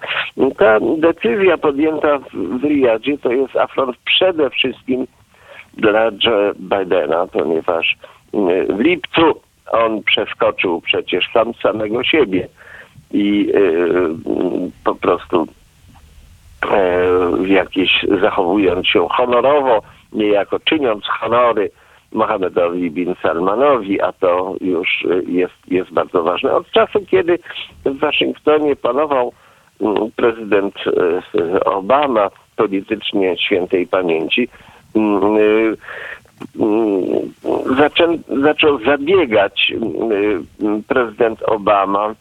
Ta 0.58 0.80
decyzja 0.98 1.58
podjęta 1.58 2.18
w- 2.34 2.64
Riyadzie 2.64 3.18
to 3.18 3.32
jest 3.32 3.56
afront 3.56 3.98
przede 4.06 4.50
wszystkim 4.50 5.08
dla 5.74 6.04
Joe 6.06 6.54
Bidena, 6.60 7.28
ponieważ 7.28 7.98
mm, 8.34 8.78
w 8.78 8.80
lipcu 8.80 9.42
on 9.72 10.04
przeskoczył 10.04 10.82
przecież 10.82 11.30
sam 11.34 11.54
samego 11.54 12.04
siebie 12.04 12.48
i 13.12 13.52
y, 13.56 14.10
po 14.84 14.96
prostu 14.96 15.48
e, 16.72 17.48
jakieś 17.48 18.06
zachowując 18.22 18.88
się 18.88 19.08
honorowo, 19.12 19.82
niejako 20.14 20.60
czyniąc 20.60 21.06
honory 21.08 21.72
Mohamedowi 22.12 22.92
bin 22.92 23.16
Salmanowi, 23.22 24.02
a 24.02 24.12
to 24.12 24.56
już 24.62 25.06
jest, 25.28 25.54
jest 25.68 25.92
bardzo 25.92 26.24
ważne. 26.24 26.54
Od 26.54 26.72
czasu, 26.72 27.00
kiedy 27.10 27.40
w 27.86 28.00
Waszyngtonie 28.00 28.76
panował 28.76 29.34
mm, 29.82 30.12
prezydent 30.16 30.76
y, 31.36 31.64
Obama, 31.64 32.30
politycznie 32.56 33.38
świętej 33.38 33.88
pamięci, 33.88 34.48
mm, 34.96 35.38
y, 35.38 35.78
mm, 36.60 37.78
zaczę, 37.78 38.08
zaczął 38.44 38.80
zabiegać 38.80 39.74
prezydent 40.88 41.44
Obama 41.44 42.16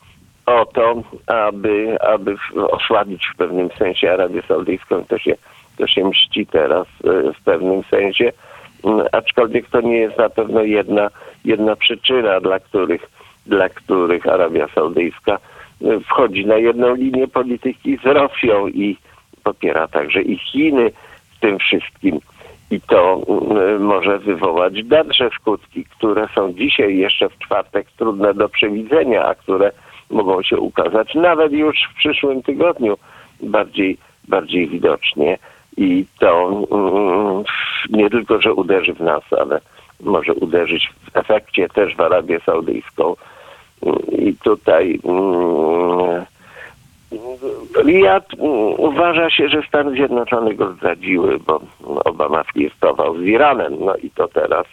o 0.55 0.67
to, 0.67 1.03
aby, 1.27 1.97
aby 2.01 2.37
osłabić 2.57 3.27
w 3.35 3.37
pewnym 3.37 3.71
sensie 3.79 4.13
Arabię 4.13 4.43
Saudyjską. 4.49 5.05
To 5.09 5.19
się, 5.19 5.35
to 5.79 5.87
się 5.87 6.05
mści 6.05 6.47
teraz 6.47 6.87
e, 6.87 7.33
w 7.33 7.43
pewnym 7.45 7.83
sensie. 7.91 8.33
Mm, 8.85 9.07
Aczkolwiek 9.13 9.69
to 9.69 9.81
nie 9.81 9.97
jest 9.97 10.19
na 10.19 10.31
pewno 10.31 10.63
jedna, 10.63 11.09
jedna 11.45 11.77
przyczyna, 11.77 12.41
dla 12.41 12.61
których, 12.61 13.11
dla 13.47 13.69
których 13.69 14.27
Arabia 14.27 14.69
Saudyjska 14.75 15.33
e, 15.35 16.01
wchodzi 16.01 16.47
na 16.47 16.57
jedną 16.57 16.95
linię 16.95 17.29
polityki 17.29 17.97
z 17.97 18.07
Rosją 18.07 18.69
i 18.69 18.97
popiera 19.45 19.89
także 19.89 20.23
i 20.23 20.39
Chiny 20.39 20.91
w 21.37 21.41
tym 21.41 21.59
wszystkim. 21.59 22.21
I 22.71 22.81
to 22.81 23.23
mm, 23.29 23.83
może 23.83 24.19
wywołać 24.19 24.85
dalsze 24.85 25.31
skutki, 25.41 25.85
które 25.85 26.29
są 26.35 26.53
dzisiaj 26.53 26.97
jeszcze 26.97 27.29
w 27.29 27.39
czwartek 27.39 27.87
trudne 27.99 28.35
do 28.35 28.49
przewidzenia, 28.49 29.27
a 29.27 29.35
które 29.35 29.73
mogą 30.11 30.43
się 30.43 30.59
ukazać 30.59 31.15
nawet 31.15 31.53
już 31.53 31.77
w 31.93 31.99
przyszłym 31.99 32.43
tygodniu 32.43 32.97
bardziej, 33.43 33.99
bardziej 34.29 34.69
widocznie. 34.69 35.39
I 35.77 36.05
to 36.19 36.65
mm, 36.71 37.45
nie 37.91 38.11
tylko, 38.11 38.41
że 38.41 38.55
uderzy 38.55 38.95
w 38.95 39.01
nas, 39.01 39.23
ale 39.41 39.61
może 40.01 40.35
uderzyć 40.35 40.91
w 41.13 41.17
efekcie 41.17 41.69
też 41.69 41.97
w 41.97 42.01
Arabię 42.01 42.41
Saudyjską. 42.41 43.15
I 44.13 44.35
tutaj 44.35 45.01
mm, 45.05 46.25
Riyad 47.85 48.25
mm, 48.35 48.75
uważa 48.77 49.31
się, 49.31 49.49
że 49.49 49.63
Stany 49.63 49.91
Zjednoczone 49.91 50.55
go 50.55 50.73
zdradziły, 50.73 51.39
bo 51.39 51.61
Obama 52.05 52.45
flirtował 52.45 53.19
z 53.19 53.23
Iranem, 53.23 53.77
no 53.81 53.97
i 53.97 54.11
to 54.11 54.29
teraz. 54.29 54.67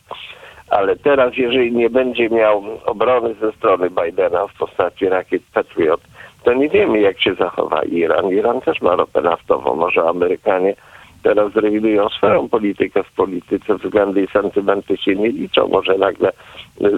Ale 0.69 0.95
teraz, 0.95 1.37
jeżeli 1.37 1.71
nie 1.71 1.89
będzie 1.89 2.29
miał 2.29 2.63
obrony 2.85 3.33
ze 3.33 3.51
strony 3.51 3.89
Bidena 3.89 4.47
w 4.47 4.57
postaci 4.57 5.09
rakiet 5.09 5.41
Patriot, 5.53 6.01
to 6.43 6.53
nie 6.53 6.69
wiemy, 6.69 6.99
jak 6.99 7.21
się 7.21 7.33
zachowa 7.33 7.83
Iran. 7.83 8.29
Iran 8.29 8.61
też 8.61 8.81
ma 8.81 8.95
ropę 8.95 9.21
naftową. 9.21 9.75
Może 9.75 10.01
Amerykanie 10.03 10.75
teraz 11.23 11.51
zrewidują 11.51 12.09
swoją 12.09 12.49
politykę 12.49 13.03
w 13.03 13.11
polityce, 13.11 13.75
względy 13.75 14.23
i 14.23 14.27
sentymenty 14.27 14.97
się 14.97 15.15
nie 15.15 15.29
liczą. 15.29 15.67
Może 15.67 15.97
nagle 15.97 16.31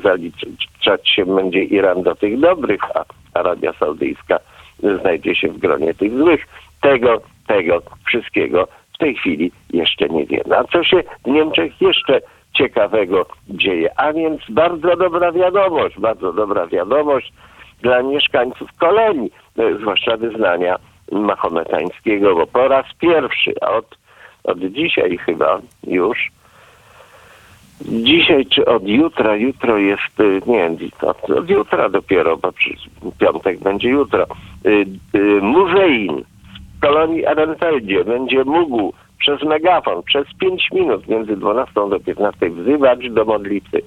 zaliczać 0.04 1.10
się 1.10 1.26
będzie 1.26 1.64
Iran 1.64 2.04
do 2.04 2.16
tych 2.16 2.40
dobrych, 2.40 2.82
a 2.96 3.06
Arabia 3.34 3.74
Saudyjska 3.74 4.40
znajdzie 5.00 5.36
się 5.36 5.48
w 5.48 5.58
gronie 5.58 5.94
tych 5.94 6.18
złych. 6.18 6.48
Tego, 6.82 7.22
tego 7.48 7.82
wszystkiego 8.08 8.68
w 8.94 8.98
tej 8.98 9.16
chwili 9.16 9.52
jeszcze 9.74 10.10
nie 10.10 10.26
wiemy. 10.26 10.58
A 10.58 10.64
co 10.64 10.84
się 10.84 11.04
w 11.26 11.28
Niemczech 11.28 11.82
jeszcze 11.82 12.22
ciekawego 12.54 13.26
dzieje? 13.50 14.00
A 14.00 14.14
więc 14.14 14.42
bardzo 14.50 14.96
dobra 14.96 15.32
wiadomość, 15.32 16.00
bardzo 16.00 16.34
dobra 16.34 16.68
wiadomość 16.68 17.34
dla 17.82 18.04
mieszkańców 18.04 18.70
kolonii, 18.80 19.32
e, 19.58 19.76
zwłaszcza 19.76 20.18
wyznania 20.18 20.76
mahometańskiego, 21.12 22.36
bo 22.36 22.48
po 22.48 22.68
raz 22.68 22.86
pierwszy, 23.02 23.60
od, 23.60 23.98
od 24.44 24.60
dzisiaj 24.60 25.18
chyba 25.18 25.60
już, 25.88 26.32
Dzisiaj 27.82 28.46
czy 28.46 28.66
od 28.66 28.88
jutra, 28.88 29.36
jutro 29.36 29.78
jest, 29.78 30.20
y, 30.20 30.42
nie, 30.48 30.70
od, 31.02 31.30
od 31.30 31.50
jutra 31.50 31.90
dopiero, 31.90 32.38
bo 32.38 32.52
piątek 33.20 33.60
będzie 33.60 33.90
jutro. 33.90 34.28
Y, 34.66 34.86
y, 35.16 35.42
Muzein 35.42 36.24
w 36.78 36.82
kolonii 36.82 37.26
Ehrenfeldzie 37.26 38.04
będzie 38.04 38.44
mógł 38.44 38.94
przez 39.20 39.44
megafon, 39.44 40.04
przez 40.04 40.28
5 40.40 40.72
minut 40.72 41.08
między 41.08 41.36
12 41.36 41.74
do 41.74 42.00
15 42.00 42.50
wzywać 42.50 43.10
do 43.10 43.26
modlitwy. 43.26 43.82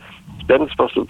W 0.44 0.46
ten 0.46 0.68
sposób 0.68 1.08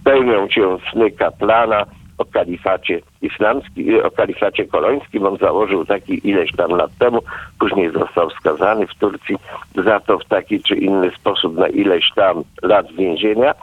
spełnią 0.00 0.48
się 0.48 0.78
sny 0.92 1.10
kaplana 1.10 1.86
o 2.18 2.24
kalifacie 2.24 3.00
islamskim, 3.22 4.04
o 4.04 4.10
kalifacie 4.10 4.64
kolońskim. 4.64 5.26
On 5.26 5.36
założył 5.36 5.86
taki 5.86 6.28
ileś 6.28 6.52
tam 6.56 6.70
lat 6.70 6.90
temu, 6.98 7.18
później 7.58 7.90
został 7.90 8.30
skazany 8.30 8.86
w 8.86 8.94
Turcji 8.94 9.36
za 9.74 10.00
to 10.00 10.18
w 10.18 10.24
taki 10.24 10.62
czy 10.62 10.74
inny 10.74 11.10
sposób 11.10 11.56
na 11.56 11.68
ileś 11.68 12.10
tam 12.14 12.42
lat 12.62 12.92
więzienia, 12.92 13.54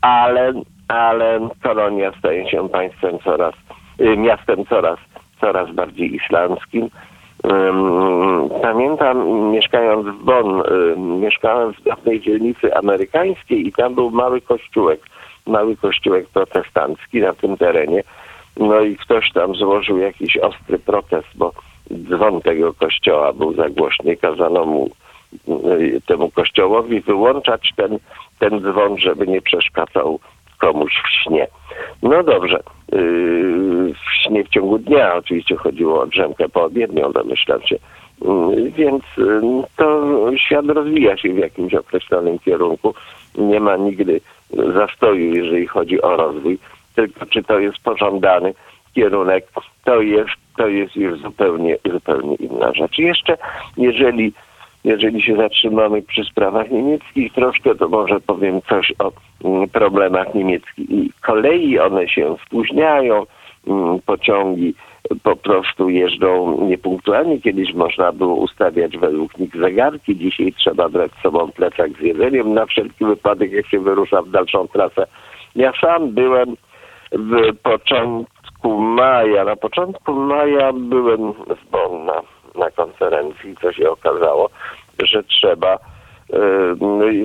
ale, 0.00 0.52
ale 0.88 1.48
kolonia 1.62 2.12
staje 2.18 2.50
się 2.50 2.68
państwem 2.68 3.18
coraz, 3.18 3.54
y, 4.00 4.16
miastem 4.16 4.64
coraz, 4.64 4.98
coraz 5.40 5.70
bardziej 5.70 6.14
islamskim. 6.14 6.88
Pamiętam, 8.62 9.28
mieszkając 9.50 10.06
w 10.06 10.24
Bonn, 10.24 10.62
mieszkałem 11.20 11.72
w 11.72 11.80
pewnej 11.80 12.20
dzielnicy 12.20 12.76
amerykańskiej 12.76 13.66
i 13.66 13.72
tam 13.72 13.94
był 13.94 14.10
mały 14.10 14.40
kościółek, 14.40 15.00
mały 15.46 15.76
kościółek 15.76 16.28
protestancki 16.28 17.20
na 17.20 17.32
tym 17.32 17.56
terenie. 17.56 18.02
No 18.56 18.80
i 18.80 18.96
ktoś 18.96 19.32
tam 19.32 19.54
złożył 19.54 19.98
jakiś 19.98 20.36
ostry 20.36 20.78
protest, 20.78 21.28
bo 21.34 21.52
dzwon 21.92 22.40
tego 22.40 22.74
kościoła 22.74 23.32
był 23.32 23.54
za 23.54 23.68
głośny. 23.68 24.16
Kazano 24.16 24.64
mu 24.64 24.90
y, 25.48 26.00
temu 26.06 26.30
kościołowi 26.30 27.00
wyłączać 27.00 27.72
ten, 27.76 27.98
ten 28.38 28.60
dzwon, 28.60 28.98
żeby 28.98 29.26
nie 29.26 29.42
przeszkadzał 29.42 30.20
komuś 30.58 30.92
w 31.04 31.22
śnie. 31.22 31.46
No 32.02 32.22
dobrze, 32.22 32.60
yy, 32.92 33.59
w 34.20 34.22
śnie 34.22 34.44
w 34.44 34.48
ciągu 34.48 34.78
dnia 34.78 35.14
oczywiście 35.14 35.56
chodziło 35.56 36.00
o 36.00 36.06
drzemkę 36.06 36.48
poobiednią, 36.48 37.12
domyślam 37.12 37.62
się. 37.62 37.76
Yy, 38.22 38.70
Więc 38.70 39.02
yy, 39.18 39.40
to 39.76 40.16
świat 40.36 40.66
rozwija 40.66 41.16
się 41.16 41.32
w 41.34 41.38
jakimś 41.38 41.74
określonym 41.74 42.38
kierunku. 42.38 42.94
Nie 43.34 43.60
ma 43.60 43.76
nigdy 43.76 44.20
zastoju, 44.74 45.34
jeżeli 45.34 45.66
chodzi 45.66 46.02
o 46.02 46.16
rozwój. 46.16 46.58
Tylko 46.94 47.26
czy 47.26 47.42
to 47.42 47.58
jest 47.58 47.78
pożądany 47.78 48.54
kierunek, 48.94 49.46
to 49.84 50.00
jest, 50.00 50.30
to 50.56 50.68
jest 50.68 50.96
już 50.96 51.20
zupełnie, 51.20 51.76
zupełnie 51.92 52.34
inna 52.34 52.72
rzecz. 52.72 52.98
Jeszcze 52.98 53.38
jeżeli 53.76 54.32
jeżeli 54.84 55.22
się 55.22 55.36
zatrzymamy 55.36 56.02
przy 56.02 56.24
sprawach 56.24 56.70
niemieckich 56.70 57.32
troszkę, 57.32 57.74
to 57.74 57.88
może 57.88 58.20
powiem 58.20 58.62
coś 58.62 58.92
o 58.98 59.12
mm, 59.44 59.68
problemach 59.68 60.34
niemieckich. 60.34 60.90
I 60.90 61.10
kolei 61.20 61.78
one 61.78 62.08
się 62.08 62.36
spóźniają, 62.46 63.14
mm, 63.14 63.26
pociągi 64.06 64.74
po 65.22 65.36
prostu 65.36 65.88
jeżdżą 65.88 66.60
niepunktualnie. 66.66 67.40
Kiedyś 67.40 67.74
można 67.74 68.12
było 68.12 68.34
ustawiać 68.34 68.98
według 68.98 69.38
nich 69.38 69.56
zegarki, 69.56 70.16
dzisiaj 70.16 70.52
trzeba 70.52 70.88
brać 70.88 71.12
z 71.18 71.22
sobą 71.22 71.52
plecak 71.52 71.90
z 71.92 72.00
jedzeniem 72.00 72.54
na 72.54 72.66
wszelki 72.66 73.04
wypadek, 73.04 73.52
jak 73.52 73.66
się 73.66 73.80
wyrusza 73.80 74.22
w 74.22 74.30
dalszą 74.30 74.68
trasę. 74.68 75.06
Ja 75.56 75.72
sam 75.80 76.10
byłem 76.10 76.56
w 77.12 77.56
początku 77.62 78.78
maja, 78.78 79.44
na 79.44 79.56
początku 79.56 80.12
maja 80.12 80.72
byłem 80.72 81.32
w 81.32 81.70
Bonn 81.70 82.06
na, 82.54 82.70
konferencji, 82.70 83.54
co 83.62 83.72
się 83.72 83.90
okazało, 83.90 84.50
że 85.02 85.22
trzeba 85.22 85.78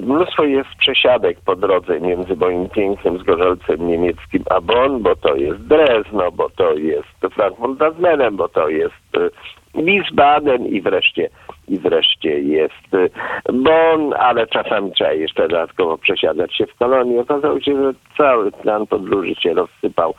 Mnóstwo 0.01 0.43
jest 0.43 0.69
przesiadek 0.79 1.37
po 1.45 1.55
drodze 1.55 1.99
między 1.99 2.35
moim 2.35 2.69
pięknym 2.69 3.19
Zgorzelcem 3.19 3.87
niemieckim 3.87 4.43
a 4.49 4.61
Bonn, 4.61 5.01
bo 5.01 5.15
to 5.15 5.35
jest 5.35 5.67
Drezno, 5.67 6.31
bo 6.31 6.49
to 6.49 6.73
jest 6.73 7.33
Frankfurt 7.35 7.79
nad 7.79 7.99
Menem, 7.99 8.35
bo 8.35 8.49
to 8.49 8.69
jest 8.69 8.93
yy, 9.13 9.83
Wiesbaden 9.83 10.65
i 10.65 10.81
wreszcie 10.81 11.29
i 11.67 11.79
wreszcie 11.79 12.39
jest 12.39 12.93
yy, 12.93 13.09
Bonn, 13.53 14.13
ale 14.19 14.47
czasami 14.47 14.91
trzeba 14.91 15.13
jeszcze 15.13 15.47
dodatkowo 15.47 15.97
przesiadać 15.97 16.55
się 16.55 16.65
w 16.65 16.75
kolonii. 16.75 17.19
Okazało 17.19 17.59
się, 17.59 17.75
że 17.75 17.93
cały 18.17 18.51
plan 18.51 18.87
podróży 18.87 19.35
się 19.35 19.53
rozsypał. 19.53 20.13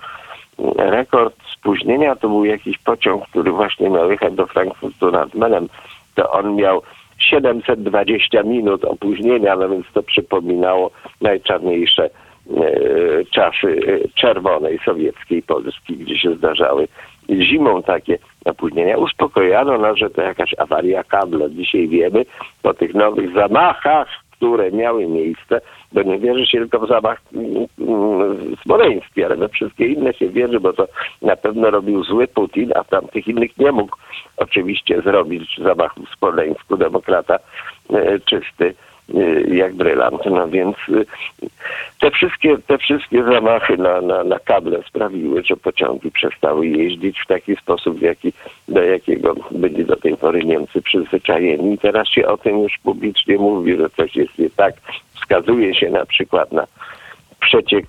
Rekord 0.76 1.34
spóźnienia 1.52 2.16
to 2.16 2.28
był 2.28 2.44
jakiś 2.44 2.78
pociąg, 2.78 3.28
który 3.28 3.52
właśnie 3.52 3.90
miał 3.90 4.10
jechać 4.10 4.34
do 4.34 4.46
Frankfurtu 4.46 5.10
nad 5.10 5.34
Menem. 5.34 5.68
To 6.14 6.30
on 6.30 6.56
miał 6.56 6.82
720 7.18 8.42
minut 8.42 8.84
opóźnienia, 8.84 9.56
no 9.56 9.68
więc 9.68 9.86
to 9.94 10.02
przypominało 10.02 10.90
najczarniejsze 11.20 12.04
e, 12.04 12.10
czasy 13.34 13.66
e, 13.66 14.08
czerwonej 14.14 14.78
sowieckiej 14.84 15.42
Polski, 15.42 15.96
gdzie 15.96 16.18
się 16.18 16.34
zdarzały 16.34 16.88
zimą 17.30 17.82
takie 17.82 18.18
opóźnienia. 18.44 18.98
Uspokojano 18.98 19.78
nas, 19.78 19.96
że 19.96 20.10
to 20.10 20.22
jakaś 20.22 20.54
awaria 20.58 21.04
kabla. 21.04 21.48
Dzisiaj 21.48 21.88
wiemy 21.88 22.24
po 22.62 22.74
tych 22.74 22.94
nowych 22.94 23.34
zamachach, 23.34 24.08
które 24.30 24.72
miały 24.72 25.06
miejsce, 25.06 25.60
bo 25.92 26.02
nie 26.02 26.18
wierzy 26.18 26.46
się 26.46 26.58
tylko 26.58 26.78
w 26.78 26.88
zamach 26.88 27.20
mm, 27.34 27.66
mm, 27.78 28.56
smoleński, 28.62 29.24
ale 29.24 29.36
we 29.36 29.48
wszystkie 29.48 29.86
inne 29.86 30.14
się 30.14 30.28
wierzy, 30.28 30.60
bo 30.60 30.72
to 30.72 30.88
na 31.22 31.36
pewno 31.36 31.70
robił 31.70 32.04
zły 32.04 32.28
Putin, 32.28 32.72
a 32.74 32.84
tamtych 32.84 33.28
innych 33.28 33.58
nie 33.58 33.72
mógł 33.72 33.96
oczywiście 34.36 35.02
zrobić 35.02 35.60
zamachu 35.64 36.02
w 36.04 36.18
Smoleńsku. 36.18 36.76
Demokrata 36.76 37.38
e, 37.90 38.20
czysty 38.20 38.74
jak 39.48 39.74
brylant. 39.74 40.26
No 40.26 40.48
więc 40.48 40.76
e, 40.76 41.04
te 42.00 42.10
wszystkie, 42.10 42.58
te 42.66 42.78
wszystkie 42.78 43.22
zamachy 43.22 43.76
na, 43.76 44.00
na, 44.00 44.24
na 44.24 44.38
kable 44.38 44.82
sprawiły, 44.88 45.42
że 45.44 45.56
pociągi 45.56 46.10
przestały 46.10 46.66
jeździć 46.66 47.20
w 47.20 47.26
taki 47.26 47.56
sposób, 47.56 48.02
jaki, 48.02 48.32
do 48.68 48.82
jakiego 48.82 49.34
byli 49.50 49.84
do 49.84 49.96
tej 49.96 50.16
pory 50.16 50.44
Niemcy 50.44 50.82
przyzwyczajeni. 50.82 51.78
Teraz 51.78 52.08
się 52.08 52.26
o 52.26 52.36
tym 52.36 52.58
już 52.58 52.78
publicznie 52.82 53.36
mówi, 53.38 53.76
że 53.76 53.90
coś 53.90 54.16
jest 54.16 54.38
nie 54.38 54.50
tak. 54.50 54.74
Wskazuje 55.14 55.74
się 55.74 55.90
na 55.90 56.06
przykład 56.06 56.52
na 56.52 56.66
przeciek 57.40 57.86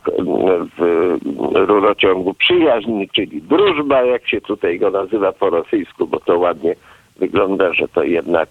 w 0.77 1.17
rurociągu 1.53 2.33
przyjaźni, 2.33 3.09
czyli 3.09 3.41
drużba, 3.41 4.03
jak 4.03 4.27
się 4.27 4.41
tutaj 4.41 4.79
go 4.79 4.91
nazywa 4.91 5.31
po 5.31 5.50
rosyjsku, 5.50 6.07
bo 6.07 6.19
to 6.19 6.39
ładnie 6.39 6.75
wygląda, 7.19 7.74
że 7.74 7.88
to 7.88 8.03
jednak 8.03 8.50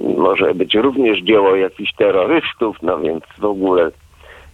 może 0.00 0.54
być 0.54 0.74
również 0.74 1.18
dzieło 1.18 1.56
jakichś 1.56 1.92
terrorystów, 1.92 2.76
no 2.82 2.98
więc 2.98 3.24
w 3.38 3.44
ogóle 3.44 3.90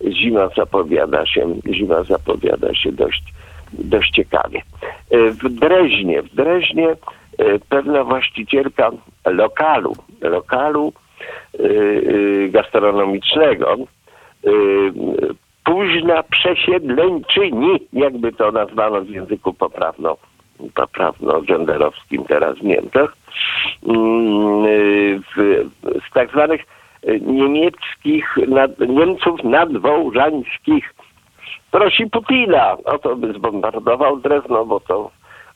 zima 0.04 0.48
zapowiada 0.56 1.26
się, 1.26 1.54
zima 1.70 2.02
zapowiada 2.02 2.74
się 2.74 2.92
dość, 2.92 3.22
dość 3.72 4.10
ciekawie. 4.10 4.62
W 5.10 5.48
Dreźnie, 5.48 6.22
w 6.22 6.34
Dreźnie 6.34 6.88
e, 6.88 6.96
pewna 7.68 8.04
właścicielka 8.04 8.90
lokalu, 9.26 9.92
lokalu 10.20 10.92
e, 10.92 11.62
e, 11.62 12.48
gastronomicznego, 12.48 13.76
późna 15.64 16.22
przesiedleńczyni, 16.22 17.78
jakby 17.92 18.32
to 18.32 18.52
nazwano 18.52 19.00
w 19.00 19.10
języku 19.10 19.52
poprawno, 19.52 20.16
poprawno-genderowskim 20.74 22.24
teraz 22.28 22.58
w 22.58 22.62
Niemczech, 22.62 23.12
z 26.08 26.12
tak 26.14 26.30
zwanych 26.30 26.60
niemieckich, 27.20 28.36
nad, 28.48 28.70
Niemców 28.80 29.44
nadwołżańskich 29.44 30.94
prosi 31.70 32.06
Putina 32.10 32.76
o 32.84 32.98
to, 32.98 33.16
by 33.16 33.32
zbombardował 33.32 34.16
Drezno, 34.16 34.64
bo 34.64 34.80
to 34.80 35.10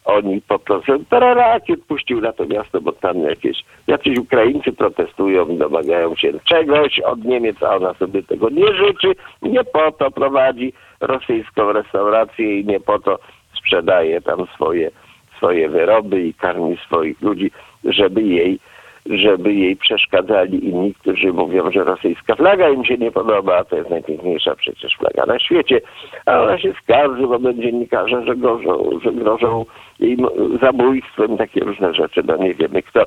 oni 0.04 0.40
po 0.40 0.58
prostu 0.58 0.92
rakiet 1.20 1.84
puścił 1.84 2.20
na 2.20 2.32
to 2.32 2.46
miasto, 2.46 2.80
bo 2.80 2.92
tam 2.92 3.18
jakieś, 3.18 3.64
jacyś 3.86 4.18
Ukraińcy 4.18 4.72
protestują 4.72 5.48
i 5.48 5.56
domagają 5.56 6.16
się 6.16 6.32
czegoś 6.44 7.00
od 7.00 7.24
Niemiec, 7.24 7.62
a 7.62 7.76
ona 7.76 7.94
sobie 7.94 8.22
tego 8.22 8.50
nie 8.50 8.66
życzy. 8.74 9.12
Nie 9.42 9.64
po 9.64 9.92
to 9.92 10.10
prowadzi 10.10 10.72
rosyjską 11.00 11.72
restaurację 11.72 12.60
i 12.60 12.64
nie 12.64 12.80
po 12.80 12.98
to 12.98 13.18
sprzedaje 13.70 14.20
tam 14.20 14.46
swoje, 14.54 14.90
swoje 15.36 15.68
wyroby 15.68 16.20
i 16.20 16.34
karmi 16.34 16.76
swoich 16.76 17.22
ludzi, 17.22 17.50
żeby 17.84 18.22
jej 18.22 18.58
żeby 19.06 19.54
jej 19.54 19.76
przeszkadzali 19.76 20.68
inni, 20.68 20.94
którzy 20.94 21.32
mówią, 21.32 21.70
że 21.70 21.84
rosyjska 21.84 22.34
flaga 22.34 22.68
im 22.68 22.84
się 22.84 22.98
nie 22.98 23.12
podoba, 23.12 23.56
a 23.56 23.64
to 23.64 23.76
jest 23.76 23.90
najpiękniejsza 23.90 24.56
przecież 24.56 24.96
flaga 24.96 25.26
na 25.26 25.38
świecie, 25.38 25.80
a 26.26 26.42
ona 26.42 26.58
się 26.58 26.72
skarży 26.82 27.26
wobec 27.26 27.56
dziennikarza, 27.56 28.22
że 28.24 28.36
grożą, 28.36 28.90
że 29.04 29.12
grożą 29.12 29.64
im 30.00 30.26
zabójstwem, 30.62 31.36
takie 31.36 31.60
różne 31.60 31.94
rzeczy. 31.94 32.22
No 32.26 32.36
nie 32.36 32.54
wiemy 32.54 32.82
kto, 32.82 33.04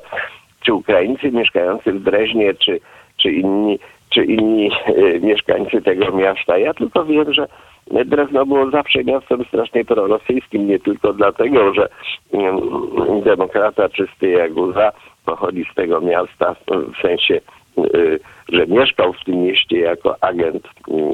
czy 0.64 0.74
Ukraińcy 0.74 1.32
mieszkający 1.32 1.92
w 1.92 2.02
Dreźnie, 2.02 2.54
czy, 2.54 2.80
czy 3.16 3.32
inni, 3.32 3.78
czy 4.10 4.24
inni 4.24 4.70
e, 4.86 5.20
mieszkańcy 5.20 5.82
tego 5.82 6.12
miasta. 6.12 6.58
Ja 6.58 6.74
tylko 6.74 7.04
wiem, 7.04 7.32
że 7.32 7.46
Drezno 8.04 8.46
było 8.46 8.70
zawsze 8.70 9.04
miastem 9.04 9.44
strasznie 9.44 9.84
prorosyjskim, 9.84 10.68
nie 10.68 10.78
tylko 10.78 11.12
dlatego, 11.12 11.74
że 11.74 11.88
mm, 12.32 12.60
demokrata 13.24 13.88
czysty 13.88 14.30
Jaguza 14.30 14.92
pochodzi 15.24 15.64
z 15.72 15.74
tego 15.74 16.00
miasta, 16.00 16.54
w 16.68 17.02
sensie, 17.02 17.40
y, 17.94 18.20
że 18.52 18.66
mieszkał 18.66 19.12
w 19.12 19.24
tym 19.24 19.42
mieście 19.42 19.78
jako 19.78 20.16
agent 20.20 20.68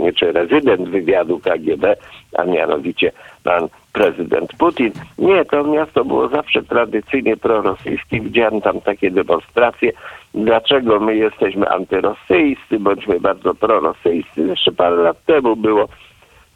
y, 0.08 0.12
czy 0.12 0.32
rezydent 0.32 0.88
wywiadu 0.88 1.40
KGB, 1.40 1.96
a 2.38 2.44
mianowicie 2.44 3.12
pan 3.44 3.68
prezydent 3.92 4.50
Putin. 4.58 4.92
Nie, 5.18 5.44
to 5.44 5.64
miasto 5.64 6.04
było 6.04 6.28
zawsze 6.28 6.62
tradycyjnie 6.62 7.36
prorosyjskie. 7.36 8.20
Widziałem 8.20 8.60
tam 8.60 8.80
takie 8.80 9.10
demonstracje. 9.10 9.92
Dlaczego 10.34 11.00
my 11.00 11.16
jesteśmy 11.16 11.68
antyrosyjscy, 11.68 12.78
bądźmy 12.78 13.20
bardzo 13.20 13.54
prorosyjscy? 13.54 14.40
Jeszcze 14.40 14.72
parę 14.72 14.96
lat 14.96 15.24
temu 15.24 15.56
było. 15.56 15.88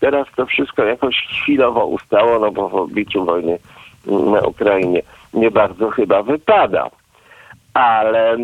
Teraz 0.05 0.27
to 0.37 0.47
wszystko 0.47 0.85
jakoś 0.85 1.27
chwilowo 1.43 1.87
ustało, 1.87 2.39
no 2.39 2.51
bo 2.51 2.69
w 2.69 2.75
obliczu 2.75 3.25
wojny 3.25 3.59
na 4.07 4.41
Ukrainie 4.41 5.03
nie 5.35 5.51
bardzo 5.51 5.91
chyba 5.91 6.23
wypada 6.23 6.91
ale 7.75 8.37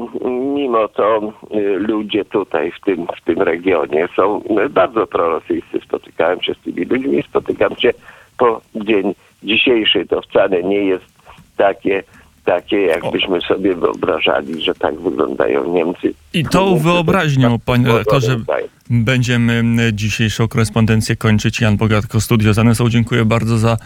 mimo 0.55 0.89
to 0.89 1.33
y, 1.55 1.79
ludzie 1.79 2.25
tutaj 2.25 2.73
w 2.73 2.81
tym, 2.81 3.07
w 3.07 3.25
tym 3.25 3.43
regionie 3.43 4.09
są 4.17 4.43
bardzo 4.71 5.07
prorosyjscy. 5.07 5.81
Spotykałem 5.85 6.43
się 6.43 6.55
z 6.55 6.59
tymi 6.59 6.85
ludźmi, 6.85 7.23
spotykam 7.23 7.77
się 7.77 7.91
po 8.39 8.61
dzień 8.75 9.15
dzisiejszy. 9.43 10.07
To 10.07 10.23
wcale 10.23 10.63
nie 10.63 10.85
jest 10.85 11.05
takie, 11.57 12.03
takie 12.45 12.81
jakbyśmy 12.81 13.41
sobie 13.41 13.75
wyobrażali, 13.75 14.63
że 14.63 14.75
tak 14.75 15.01
wyglądają 15.01 15.73
Niemcy. 15.73 16.15
I 16.35 16.45
tą 16.45 16.79
wyobraźnią, 16.79 17.59
panie 17.59 17.87
redaktorze, 17.87 18.37
będziemy 18.91 19.63
dzisiejszą 19.93 20.49
korespondencję 20.49 21.17
kończyć. 21.17 21.61
Jan 21.61 21.77
Bogatko, 21.77 22.21
Studio 22.21 22.55
Zanesą. 22.55 22.89
Dziękuję 22.89 23.25
bardzo 23.25 23.59
za 23.59 23.77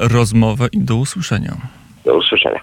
rozmowę 0.00 0.68
i 0.72 0.78
do 0.78 0.96
usłyszenia. 0.96 1.56
Do 2.04 2.16
usłyszenia. 2.16 2.60